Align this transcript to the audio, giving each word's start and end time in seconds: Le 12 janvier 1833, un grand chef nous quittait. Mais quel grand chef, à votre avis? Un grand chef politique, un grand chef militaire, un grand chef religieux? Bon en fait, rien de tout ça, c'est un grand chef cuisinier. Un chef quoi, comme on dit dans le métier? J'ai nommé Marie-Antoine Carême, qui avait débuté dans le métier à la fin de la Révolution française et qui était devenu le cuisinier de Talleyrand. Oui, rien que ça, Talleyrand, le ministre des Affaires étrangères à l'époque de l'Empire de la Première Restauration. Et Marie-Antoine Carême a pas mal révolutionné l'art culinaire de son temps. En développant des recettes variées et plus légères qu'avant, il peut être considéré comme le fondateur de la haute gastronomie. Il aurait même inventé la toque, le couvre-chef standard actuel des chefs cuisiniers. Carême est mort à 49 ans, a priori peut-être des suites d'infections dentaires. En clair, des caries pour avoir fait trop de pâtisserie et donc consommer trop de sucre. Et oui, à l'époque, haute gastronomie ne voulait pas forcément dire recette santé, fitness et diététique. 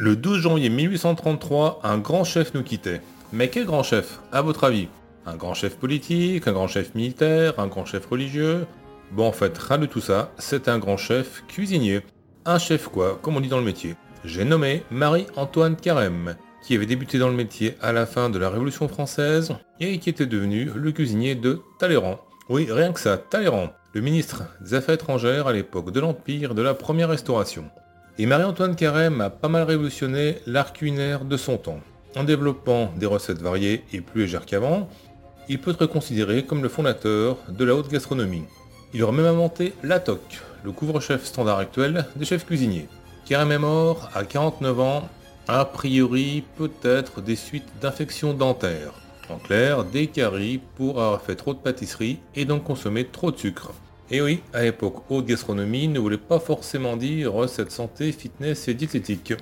Le 0.00 0.14
12 0.14 0.42
janvier 0.42 0.68
1833, 0.68 1.80
un 1.82 1.98
grand 1.98 2.22
chef 2.22 2.54
nous 2.54 2.62
quittait. 2.62 3.00
Mais 3.32 3.48
quel 3.48 3.66
grand 3.66 3.82
chef, 3.82 4.20
à 4.30 4.42
votre 4.42 4.62
avis? 4.62 4.86
Un 5.26 5.34
grand 5.34 5.54
chef 5.54 5.74
politique, 5.74 6.46
un 6.46 6.52
grand 6.52 6.68
chef 6.68 6.94
militaire, 6.94 7.58
un 7.58 7.66
grand 7.66 7.84
chef 7.84 8.06
religieux? 8.06 8.64
Bon 9.10 9.26
en 9.26 9.32
fait, 9.32 9.58
rien 9.58 9.78
de 9.78 9.86
tout 9.86 10.00
ça, 10.00 10.30
c'est 10.38 10.68
un 10.68 10.78
grand 10.78 10.96
chef 10.96 11.42
cuisinier. 11.48 12.02
Un 12.44 12.60
chef 12.60 12.86
quoi, 12.86 13.18
comme 13.20 13.36
on 13.36 13.40
dit 13.40 13.48
dans 13.48 13.58
le 13.58 13.64
métier? 13.64 13.96
J'ai 14.24 14.44
nommé 14.44 14.84
Marie-Antoine 14.92 15.74
Carême, 15.74 16.36
qui 16.62 16.76
avait 16.76 16.86
débuté 16.86 17.18
dans 17.18 17.28
le 17.28 17.34
métier 17.34 17.74
à 17.82 17.92
la 17.92 18.06
fin 18.06 18.30
de 18.30 18.38
la 18.38 18.50
Révolution 18.50 18.86
française 18.86 19.52
et 19.80 19.98
qui 19.98 20.10
était 20.10 20.26
devenu 20.26 20.70
le 20.76 20.92
cuisinier 20.92 21.34
de 21.34 21.60
Talleyrand. 21.80 22.20
Oui, 22.48 22.68
rien 22.70 22.92
que 22.92 23.00
ça, 23.00 23.18
Talleyrand, 23.18 23.70
le 23.94 24.00
ministre 24.00 24.44
des 24.60 24.74
Affaires 24.74 24.94
étrangères 24.94 25.48
à 25.48 25.52
l'époque 25.52 25.90
de 25.90 25.98
l'Empire 25.98 26.54
de 26.54 26.62
la 26.62 26.74
Première 26.74 27.08
Restauration. 27.08 27.64
Et 28.20 28.26
Marie-Antoine 28.26 28.74
Carême 28.74 29.20
a 29.20 29.30
pas 29.30 29.46
mal 29.46 29.62
révolutionné 29.62 30.38
l'art 30.44 30.72
culinaire 30.72 31.24
de 31.24 31.36
son 31.36 31.56
temps. 31.56 31.78
En 32.16 32.24
développant 32.24 32.90
des 32.96 33.06
recettes 33.06 33.40
variées 33.40 33.84
et 33.92 34.00
plus 34.00 34.22
légères 34.22 34.44
qu'avant, 34.44 34.88
il 35.48 35.60
peut 35.60 35.70
être 35.70 35.86
considéré 35.86 36.44
comme 36.44 36.64
le 36.64 36.68
fondateur 36.68 37.36
de 37.48 37.64
la 37.64 37.76
haute 37.76 37.92
gastronomie. 37.92 38.42
Il 38.92 39.04
aurait 39.04 39.12
même 39.12 39.26
inventé 39.26 39.72
la 39.84 40.00
toque, 40.00 40.40
le 40.64 40.72
couvre-chef 40.72 41.24
standard 41.24 41.58
actuel 41.58 42.06
des 42.16 42.24
chefs 42.24 42.44
cuisiniers. 42.44 42.88
Carême 43.24 43.52
est 43.52 43.58
mort 43.58 44.10
à 44.12 44.24
49 44.24 44.80
ans, 44.80 45.08
a 45.46 45.64
priori 45.64 46.42
peut-être 46.56 47.20
des 47.20 47.36
suites 47.36 47.68
d'infections 47.80 48.34
dentaires. 48.34 48.94
En 49.30 49.36
clair, 49.36 49.84
des 49.84 50.08
caries 50.08 50.60
pour 50.74 51.00
avoir 51.00 51.22
fait 51.22 51.36
trop 51.36 51.54
de 51.54 51.60
pâtisserie 51.60 52.18
et 52.34 52.46
donc 52.46 52.64
consommer 52.64 53.04
trop 53.04 53.30
de 53.30 53.38
sucre. 53.38 53.72
Et 54.10 54.22
oui, 54.22 54.40
à 54.54 54.62
l'époque, 54.62 55.02
haute 55.10 55.26
gastronomie 55.26 55.86
ne 55.86 55.98
voulait 55.98 56.16
pas 56.16 56.40
forcément 56.40 56.96
dire 56.96 57.30
recette 57.34 57.70
santé, 57.70 58.10
fitness 58.12 58.66
et 58.68 58.72
diététique. 58.74 59.34